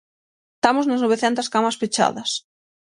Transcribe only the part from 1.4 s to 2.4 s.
camas pechadas.